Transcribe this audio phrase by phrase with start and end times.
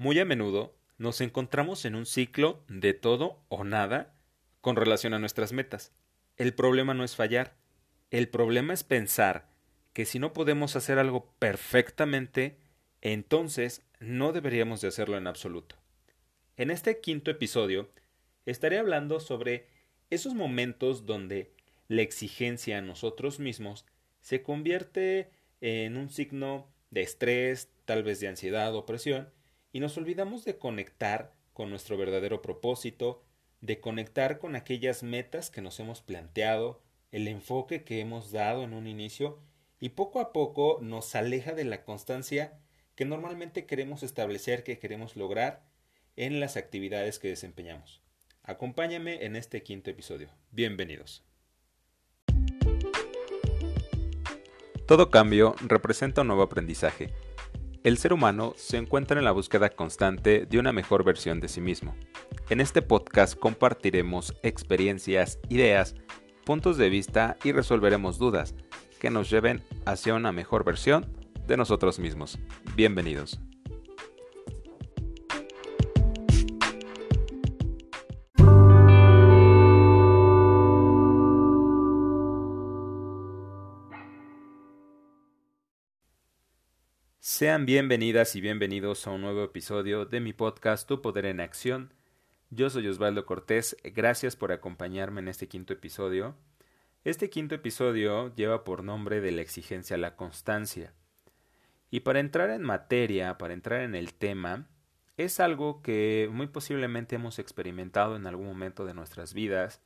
[0.00, 4.14] Muy a menudo nos encontramos en un ciclo de todo o nada
[4.62, 5.92] con relación a nuestras metas.
[6.38, 7.58] El problema no es fallar,
[8.10, 9.50] el problema es pensar
[9.92, 12.56] que si no podemos hacer algo perfectamente,
[13.02, 15.76] entonces no deberíamos de hacerlo en absoluto.
[16.56, 17.90] En este quinto episodio
[18.46, 19.66] estaré hablando sobre
[20.08, 21.52] esos momentos donde
[21.88, 23.84] la exigencia a nosotros mismos
[24.22, 25.30] se convierte
[25.60, 29.28] en un signo de estrés, tal vez de ansiedad o presión,
[29.72, 33.22] y nos olvidamos de conectar con nuestro verdadero propósito,
[33.60, 38.72] de conectar con aquellas metas que nos hemos planteado, el enfoque que hemos dado en
[38.72, 39.40] un inicio,
[39.78, 42.58] y poco a poco nos aleja de la constancia
[42.94, 45.64] que normalmente queremos establecer, que queremos lograr
[46.16, 48.02] en las actividades que desempeñamos.
[48.42, 50.28] Acompáñame en este quinto episodio.
[50.50, 51.24] Bienvenidos.
[54.86, 57.10] Todo cambio representa un nuevo aprendizaje
[57.82, 61.60] el ser humano se encuentra en la búsqueda constante de una mejor versión de sí
[61.60, 61.94] mismo.
[62.50, 65.94] En este podcast compartiremos experiencias, ideas,
[66.44, 68.54] puntos de vista y resolveremos dudas
[68.98, 71.06] que nos lleven hacia una mejor versión
[71.46, 72.38] de nosotros mismos.
[72.76, 73.40] Bienvenidos.
[87.32, 91.94] Sean bienvenidas y bienvenidos a un nuevo episodio de mi podcast Tu Poder en Acción.
[92.50, 96.34] Yo soy Osvaldo Cortés, gracias por acompañarme en este quinto episodio.
[97.04, 100.92] Este quinto episodio lleva por nombre de la exigencia a la constancia.
[101.88, 104.66] Y para entrar en materia, para entrar en el tema,
[105.16, 109.80] es algo que muy posiblemente hemos experimentado en algún momento de nuestras vidas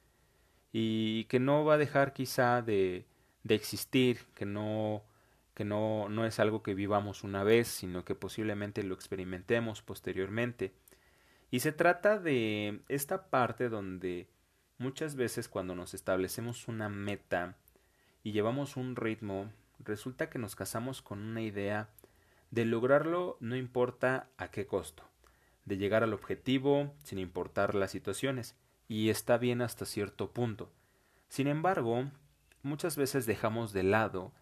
[0.73, 3.05] y que no va a dejar quizá de,
[3.42, 5.05] de existir, que no
[5.55, 10.75] que no, no es algo que vivamos una vez, sino que posiblemente lo experimentemos posteriormente.
[11.51, 14.29] Y se trata de esta parte donde
[14.79, 17.57] muchas veces cuando nos establecemos una meta
[18.25, 21.89] y llevamos un ritmo, resulta que nos casamos con una idea
[22.51, 25.05] de lograrlo no importa a qué costo,
[25.64, 28.57] de llegar al objetivo sin importar las situaciones,
[28.89, 30.70] y está bien hasta cierto punto.
[31.29, 32.11] Sin embargo,
[32.63, 34.33] muchas veces dejamos de lado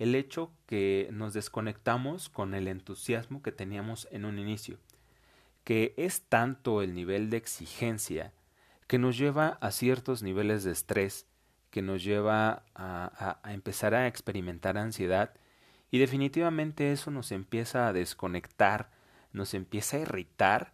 [0.00, 4.78] el hecho que nos desconectamos con el entusiasmo que teníamos en un inicio,
[5.62, 8.32] que es tanto el nivel de exigencia
[8.86, 11.26] que nos lleva a ciertos niveles de estrés,
[11.70, 15.34] que nos lleva a, empezar a experimentar ansiedad
[15.90, 18.90] y definitivamente eso nos empieza a desconectar,
[19.34, 20.72] nos empieza a irritar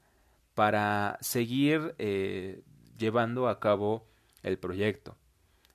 [0.54, 2.62] para seguir eh,
[2.97, 4.06] llevando a cabo
[4.44, 5.16] el proyecto.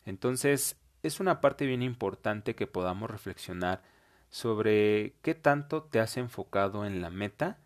[0.05, 3.81] Entonces, es una parte bien importante que podamos reflexionar
[4.29, 7.57] sobre qué tanto te has enfocado en la meta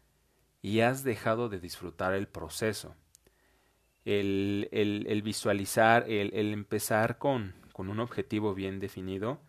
[0.62, 2.96] y has dejado de disfrutar el proceso.
[4.04, 9.40] El, el, visualizar, el, empezar con, con, un objetivo bien definido,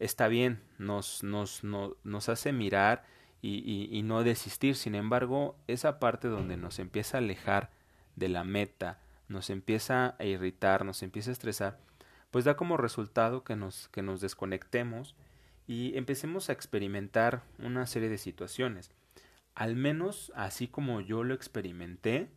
[0.00, 3.04] está bien, nos, nos, nos hace mirar
[3.42, 4.74] y, y, y no desistir.
[4.74, 7.70] Sin embargo, esa parte donde nos empieza a alejar
[8.16, 8.98] de la meta,
[9.28, 11.78] nos empieza a irritar, nos empieza a estresar,
[12.30, 15.14] pues da como resultado que nos, que nos desconectemos
[15.66, 18.90] y empecemos a experimentar una serie de situaciones.
[19.54, 22.30] Al menos así como yo lo experimenté,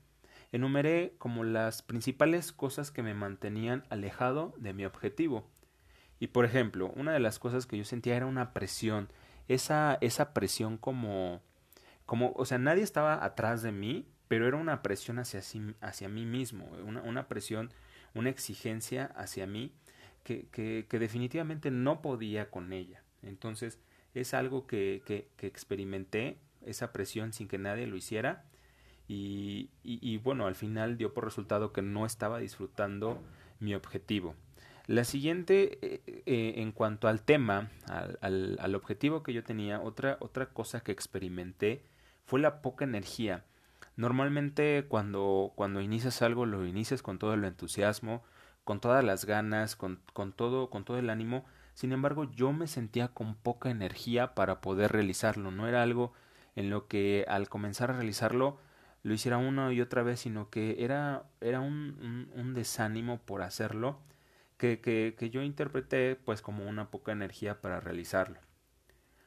[0.52, 5.46] enumeré como las principales cosas que me mantenían alejado de mi objetivo.
[6.20, 9.10] Y por ejemplo, una de las cosas que yo sentía era una presión,
[9.48, 11.42] esa, esa presión como,
[12.06, 15.42] como, o sea, nadie estaba atrás de mí, pero era una presión hacia,
[15.82, 17.72] hacia mí mismo, una, una presión,
[18.14, 19.72] una exigencia hacia mí
[20.24, 23.02] que, que, definitivamente no podía con ella.
[23.24, 23.80] Entonces
[24.14, 28.46] es algo que, que, experimenté, esa presión sin que nadie lo hiciera.
[29.08, 33.20] Y, y, bueno, al final dio por resultado que no estaba disfrutando
[33.59, 34.36] mi objetivo.
[34.86, 39.81] La siguiente, eh, eh, en cuanto al tema, al, al, al, objetivo que yo tenía,
[39.81, 41.84] otra, otra cosa que experimenté
[42.26, 43.46] fue la poca energía.
[43.99, 48.23] Normalmente cuando, cuando inicias algo lo inicias con todo el entusiasmo,
[48.63, 51.43] con todas las ganas, con, con, todo, con todo el ánimo.
[51.73, 55.51] Sin embargo, yo me sentía con poca energía para poder realizarlo.
[55.51, 56.13] No era algo
[56.55, 58.57] en lo que al comenzar a realizarlo
[59.03, 63.99] lo hiciera una y otra vez, sino que era, era un, un, desánimo por hacerlo
[64.55, 68.40] que, que, que yo interpreté pues como una poca energía para realizarlo.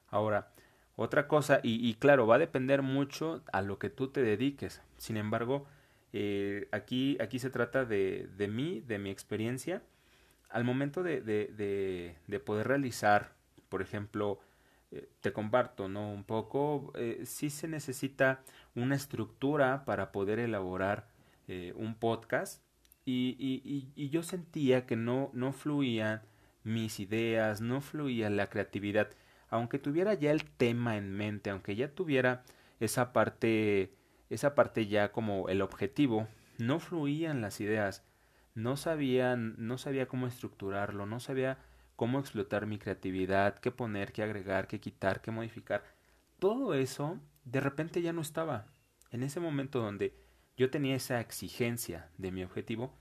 [0.08, 0.50] Ahora,
[0.96, 4.82] otra cosa, y, y, claro, va a depender mucho a lo que tú te dediques.
[4.98, 5.66] Sin embargo,
[6.12, 9.82] eh, aquí, aquí se trata de, de mí, de mi experiencia.
[10.50, 13.32] Al momento de, de, de, poder realizar,
[13.70, 14.38] por ejemplo,
[14.90, 16.12] eh, te comparto, ¿no?
[16.12, 18.42] Un poco, eh, sí se necesita
[18.74, 21.08] una estructura para poder elaborar
[21.48, 22.62] eh, un podcast
[23.04, 26.22] y, y, y, yo sentía que no, no fluían
[26.62, 29.10] mis ideas, no fluía la creatividad,
[29.52, 32.42] aunque tuviera ya el tema en mente, aunque ya tuviera
[32.80, 33.92] esa parte,
[34.30, 36.26] esa parte ya como el objetivo,
[36.56, 38.02] no fluían las ideas,
[38.54, 41.58] no sabían, no sabía cómo estructurarlo, no sabía
[41.96, 45.84] cómo explotar mi creatividad, qué poner, qué agregar, qué quitar, qué modificar.
[46.38, 48.64] Todo eso de repente ya no estaba.
[49.10, 50.14] En ese momento donde
[50.56, 52.94] yo tenía esa exigencia de mi objetivo,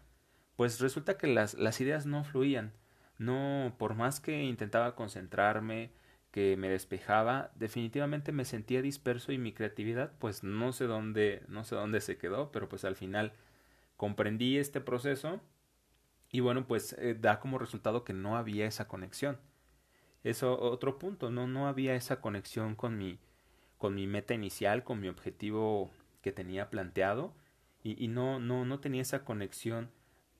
[0.57, 2.73] pues resulta que las, las ideas no fluían.
[3.17, 5.91] No, por más que intentaba concentrarme,
[6.31, 11.65] que me despejaba, definitivamente me sentía disperso y mi creatividad, pues no sé dónde, no
[11.65, 13.33] sé dónde se quedó, pero pues al final
[13.97, 15.41] comprendí este proceso
[16.31, 19.37] y bueno, pues eh, da como resultado que no había esa conexión.
[20.23, 23.19] Eso otro punto, no no había esa conexión con mi
[23.77, 25.91] con mi meta inicial, con mi objetivo
[26.21, 27.33] que tenía planteado
[27.83, 29.91] y, no no no tenía esa conexión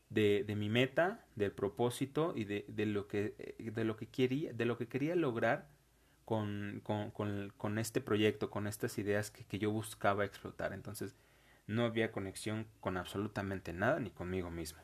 [0.09, 4.07] de, de mi meta, del propósito y de, de lo que eh, de lo que
[4.07, 5.69] quería de lo que quería lograr
[6.25, 7.11] con, con,
[7.57, 10.73] con, este proyecto, con estas ideas que, que yo buscaba explotar.
[10.73, 11.15] Entonces,
[11.67, 14.81] no había conexión con absolutamente nada ni conmigo mismo.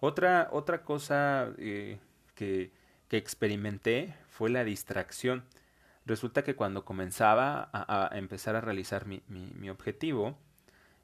[0.00, 1.98] Otra, otra cosa eh,
[2.34, 2.72] que,
[3.08, 5.44] que, experimenté fue la distracción.
[6.06, 10.38] Resulta que cuando comenzaba a, empezar a realizar mi, mi, objetivo,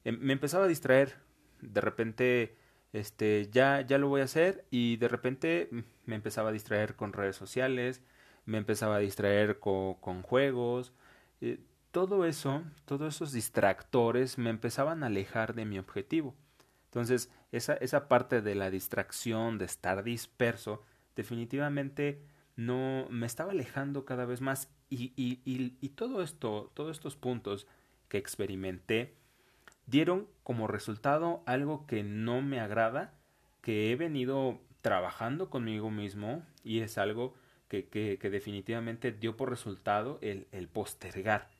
[0.04, 1.16] eh, me empezaba a distraer.
[1.60, 2.56] De repente,
[2.94, 5.68] este, ya, ya lo voy a hacer y de repente
[6.06, 8.02] me empezaba a distraer con redes sociales,
[8.46, 10.92] me empezaba a distraer con, juegos.
[11.40, 11.60] Eh,
[11.90, 16.34] todo eso, todos esos distractores me empezaban a alejar de mi objetivo.
[16.86, 20.82] Entonces, esa, esa parte de la distracción, de estar disperso,
[21.14, 22.22] definitivamente
[22.54, 27.66] no me estaba alejando cada vez más y, y, y todo esto, todos estos puntos
[28.08, 29.14] que experimenté
[29.86, 33.14] dieron como resultado algo que no me agrada,
[33.60, 37.34] que he venido trabajando conmigo mismo y es algo
[37.84, 41.50] que, definitivamente dio por resultado el, el postergar.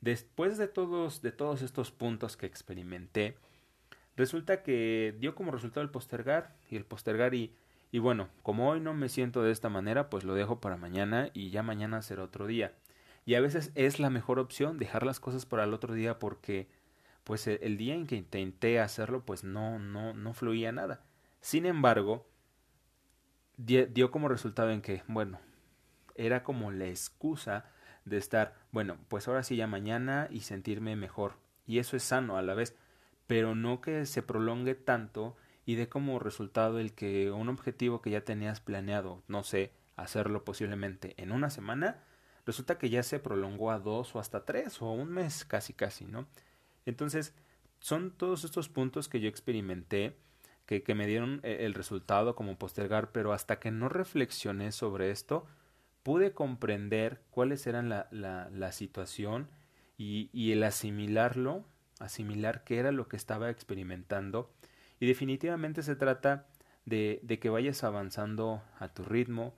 [0.00, 3.36] Después de todos, de todos estos puntos que experimenté,
[4.18, 7.54] Resulta que dio como resultado el postergar y el postergar y,
[7.92, 11.30] y bueno, como hoy no me siento de esta manera, pues lo dejo para mañana
[11.34, 12.72] y ya mañana será otro día.
[13.26, 16.66] Y a veces es la mejor opción dejar las cosas para el otro día porque
[17.22, 21.04] pues e, el día en que intenté hacerlo pues no no no fluía nada.
[21.40, 22.26] Sin embargo,
[23.56, 25.38] dio como resultado en que, bueno,
[26.18, 27.64] era como la excusa
[28.04, 31.34] de estar, bueno, pues ahora sí ya mañana y sentirme mejor.
[31.66, 32.74] Y eso es sano a la vez
[33.28, 38.10] pero no que se prolongue tanto y dé como resultado el que un objetivo que
[38.10, 42.02] ya tenías planeado, no sé, hacerlo posiblemente en una semana,
[42.46, 46.06] resulta que ya se prolongó a dos o hasta tres o un mes casi casi,
[46.06, 46.26] ¿no?
[46.86, 47.34] Entonces,
[47.80, 50.16] son todos estos puntos que yo experimenté
[50.64, 55.10] que, que me dieron eh, el resultado como postergar, pero hasta que no reflexioné sobre
[55.10, 55.46] esto,
[56.08, 59.46] pude comprender cuáles eran la, la, situación
[59.98, 61.66] y, y el asimilarlo
[61.98, 64.50] asimilar qué era lo que estaba experimentando
[65.00, 66.46] y definitivamente se trata
[66.86, 69.54] de, de que vayas avanzando a tu ritmo,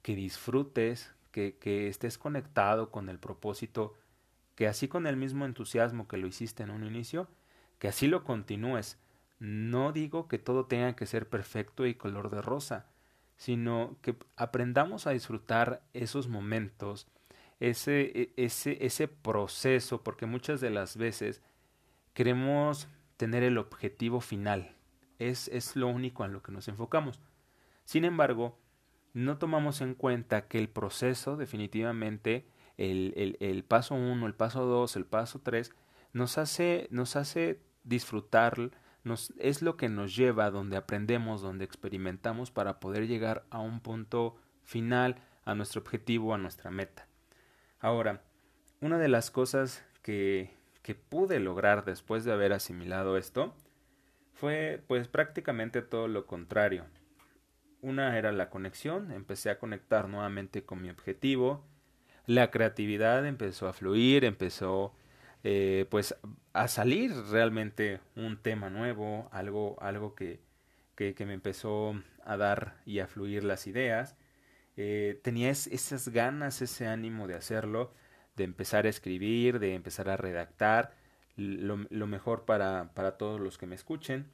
[0.00, 3.94] que disfrutes, que, que estés conectado con el propósito,
[4.54, 7.28] que así con el mismo entusiasmo que lo hiciste en un inicio,
[7.78, 8.98] que así lo continúes.
[9.38, 12.86] No digo que todo tenga que ser perfecto y color de rosa,
[13.40, 17.06] sino que aprendamos a disfrutar esos momentos,
[17.58, 21.40] ese, e, ese, ese proceso, porque muchas de las veces
[22.12, 24.76] queremos tener el objetivo final.
[25.18, 27.18] Es, es lo único en lo que nos enfocamos.
[27.86, 28.58] Sin embargo,
[29.14, 32.44] no tomamos en cuenta que el proceso, definitivamente,
[32.76, 35.72] el, el, el paso 1, el paso 2, el paso 3,
[36.12, 38.70] nos hace, nos hace disfrutar,
[39.38, 44.36] es lo que nos lleva donde aprendemos, donde experimentamos para poder llegar a un punto
[44.62, 47.06] final, a nuestro objetivo, a nuestra meta.
[47.80, 48.22] Ahora,
[48.80, 53.54] una de las cosas que que pude lograr después de haber asimilado esto
[54.34, 56.86] fue pues prácticamente todo lo contrario.
[57.82, 61.64] Una era la conexión, empecé a conectar nuevamente con mi objetivo,
[62.26, 64.94] la creatividad empezó a fluir, empezó
[65.42, 66.14] eh, pues
[66.52, 70.40] a salir realmente un tema nuevo, algo, algo que,
[70.94, 71.94] que, me empezó
[72.24, 74.16] a dar y a fluir las ideas.
[74.76, 77.94] Eh, tenía esas ganas, ese ánimo de hacerlo
[78.36, 80.94] de empezar a escribir, de empezar a redactar,
[81.36, 84.30] lo, lo mejor para, para todos los que me escuchen.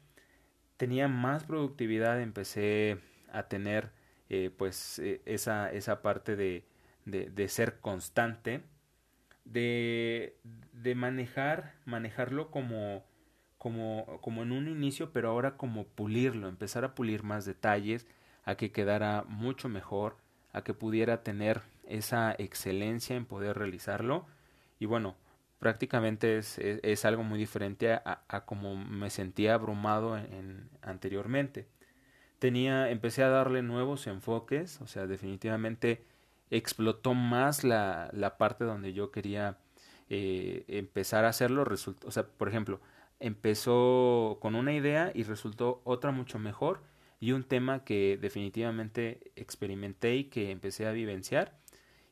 [0.77, 2.99] Tenía más productividad, empecé
[3.33, 3.91] a tener
[4.29, 6.65] eh, pues esa, esa parte de,
[7.05, 8.63] de ser constante,
[9.47, 10.37] de,
[10.73, 13.05] de manejar, manejarlo como,
[13.59, 18.07] como, como en un inicio, pero ahora como pulirlo, empezar a pulir más detalles,
[18.45, 20.17] a que quedara mucho mejor,
[20.53, 24.27] a que pudiera tener esa excelencia en poder realizarlo.
[24.79, 25.17] Y bueno,
[25.59, 31.67] prácticamente es, es, algo muy diferente a, como me sentía abrumado en, anteriormente.
[32.39, 36.05] Tenía, empecé a darle nuevos enfoques, o sea, definitivamente
[36.51, 39.59] explotó más la, la parte donde yo quería
[40.09, 41.65] eh, empezar a hacerlo.
[42.05, 42.81] o sea, por ejemplo,
[43.21, 46.83] empezó con una idea y resultó otra mucho mejor
[47.21, 51.59] y un tema que definitivamente experimenté y que empecé a vivenciar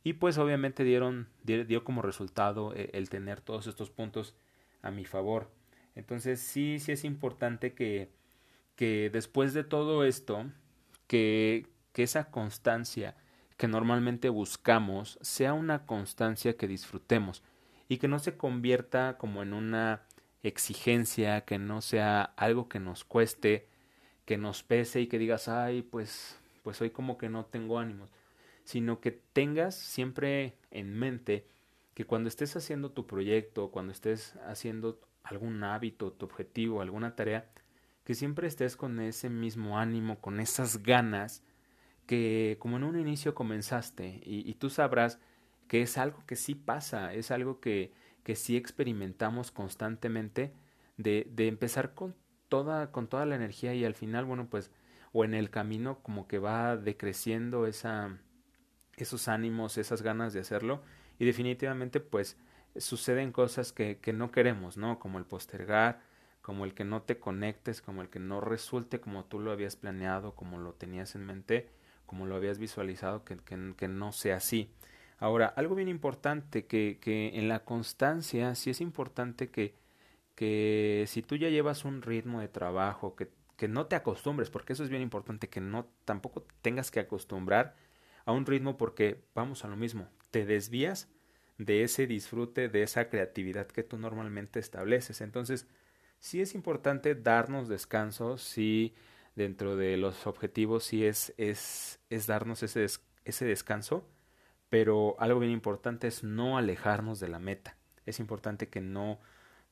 [0.02, 4.34] y pues obviamente dieron dio como resultado eh, el tener todos estos puntos
[4.82, 5.50] a mi favor
[5.94, 8.10] entonces sí sí es importante que
[8.76, 10.46] que después de todo esto
[11.06, 13.14] que que esa constancia
[13.56, 17.42] que normalmente buscamos sea una constancia que disfrutemos
[17.88, 20.02] y que no se convierta como en una
[20.42, 23.68] exigencia, que no sea algo que nos cueste,
[24.24, 28.08] que nos pese y que digas, ay, pues, pues hoy como que no tengo ánimos,
[28.64, 31.46] sino que tengas siempre en mente
[31.94, 37.48] que cuando estés haciendo tu proyecto, cuando estés haciendo algún hábito, tu objetivo, alguna tarea,
[38.04, 41.42] que siempre estés con ese mismo ánimo, con esas ganas
[42.06, 45.18] que como en un inicio comenzaste y, tú sabrás
[45.68, 47.92] que es algo que sí pasa, es algo que,
[48.22, 50.52] que sí experimentamos constantemente
[50.96, 52.14] de, de empezar con
[52.48, 54.70] toda, con toda la energía y al final, bueno, pues,
[55.12, 58.18] o en el camino como que va decreciendo esa,
[58.96, 60.82] esos ánimos, esas ganas de hacerlo
[61.18, 62.36] y definitivamente pues
[62.76, 64.98] suceden cosas que, que no queremos, ¿no?
[64.98, 66.00] Como el postergar,
[66.42, 69.76] como el que no te conectes, como el que no resulte como tú lo habías
[69.76, 71.70] planeado, como lo tenías en mente,
[72.06, 74.70] como lo habías visualizado, que, que, no sea así.
[75.18, 79.74] Ahora, algo bien importante, que, que en la constancia sí es importante que,
[80.34, 84.72] que si tú ya llevas un ritmo de trabajo, que, que no te acostumbres, porque
[84.72, 87.76] eso es bien importante, que no tampoco tengas que acostumbrar
[88.24, 91.08] a un ritmo porque vamos a lo mismo, te desvías
[91.58, 95.20] de ese disfrute, de esa creatividad que tú normalmente estableces.
[95.20, 95.68] Entonces,
[96.18, 98.94] sí es importante darnos descansos, sí
[99.34, 102.86] dentro de los objetivos sí es, es, es darnos ese,
[103.24, 104.06] ese descanso,
[104.68, 107.76] pero algo bien importante es no alejarnos de la meta.
[108.06, 109.18] Es importante que no,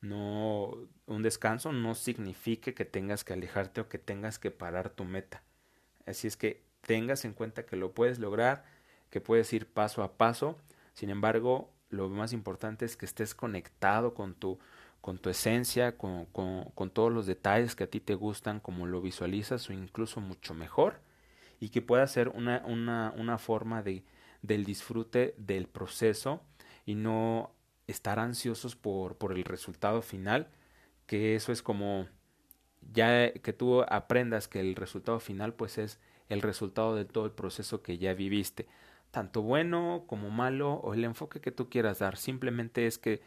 [0.00, 0.76] no,
[1.06, 5.42] un descanso no signifique que tengas que alejarte o que tengas que parar tu meta.
[6.06, 8.64] Así es que tengas en cuenta que lo puedes lograr,
[9.10, 10.58] que puedes ir paso a paso.
[10.94, 14.58] Sin embargo, lo más importante es que estés conectado con tu,
[15.02, 19.02] con tu esencia, con, con, todos los detalles que a ti te gustan, como lo
[19.02, 21.00] visualizas o incluso mucho mejor,
[21.60, 24.04] y que pueda ser una, una, una forma de,
[24.42, 26.40] del disfrute del proceso
[26.86, 27.52] y no
[27.88, 30.48] estar ansiosos por, por el resultado final,
[31.06, 32.06] que eso es como
[32.92, 37.32] ya que tú aprendas que el resultado final pues es el resultado de todo el
[37.32, 38.68] proceso que ya viviste,
[39.10, 43.20] tanto bueno como malo o el enfoque que tú quieras dar, simplemente es que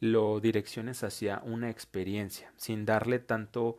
[0.00, 3.78] lo direcciones hacia una experiencia, sin darle tanto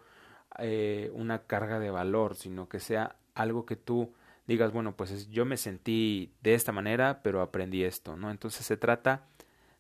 [0.58, 4.14] eh, una carga de valor, sino que sea algo que tú
[4.48, 8.32] digas, bueno, pues yo me sentí de esta manera, pero aprendí esto, ¿no?
[8.32, 9.28] Entonces se trata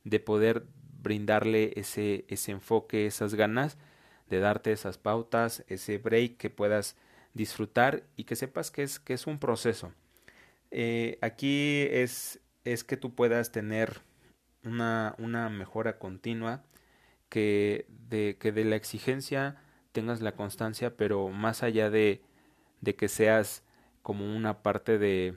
[0.03, 0.65] de poder
[1.01, 3.77] brindarle ese, ese enfoque, esas ganas,
[4.29, 6.95] de darte esas pautas, ese break que puedas
[7.33, 9.91] disfrutar y que sepas que es, que es un proceso.
[10.71, 14.01] Eh, aquí es, es que tú puedas tener
[14.63, 16.63] una, una mejora continua,
[17.29, 19.61] que de, que de la exigencia
[19.91, 22.21] tengas la constancia, pero más allá de,
[22.81, 23.63] de que seas
[24.01, 25.35] como una parte de,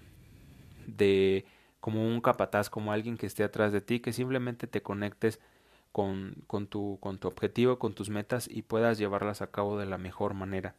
[0.87, 1.45] de
[1.81, 5.41] como un capataz, como alguien que esté atrás de ti, que simplemente te conectes
[5.91, 9.87] con, con, tu, con tu objetivo, con tus metas y puedas llevarlas a cabo de
[9.87, 10.75] la mejor manera.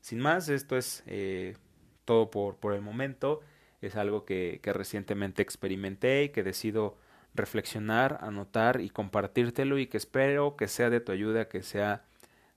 [0.00, 1.56] Sin más, esto es eh,
[2.04, 3.40] todo por, por el momento.
[3.82, 6.96] Es algo que, que recientemente experimenté y que decido
[7.38, 12.04] reflexionar, anotar y compartírtelo y que espero que sea de tu ayuda, que sea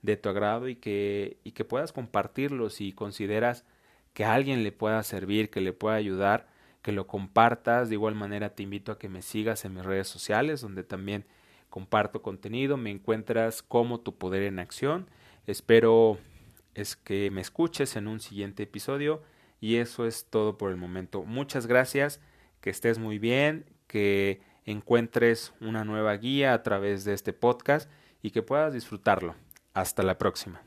[0.02, 3.64] de tu agrado y que, y que puedas compartirlo si consideras
[4.14, 6.48] que a alguien le pueda servir, que le pueda ayudar,
[6.82, 7.90] que lo compartas.
[7.90, 11.26] De igual manera te invito a que me sigas en mis redes sociales, donde también
[11.70, 12.78] comparto contenido.
[12.78, 15.08] Me encuentras como tu poder en acción.
[15.48, 16.18] Espero
[16.74, 19.22] es que me escuches en un siguiente episodio.
[19.62, 21.24] Y eso es todo por el momento.
[21.24, 22.20] Muchas gracias,
[22.62, 27.90] que estés muy bien, que encuentres una nueva guía a través de este podcast
[28.22, 29.36] y que puedas disfrutarlo.
[29.74, 30.62] Hasta la próxima.